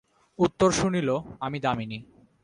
উত্তর 0.39 0.69
শুনিল, 0.71 1.09
আমি 1.39 1.57
দামিনী। 1.59 1.99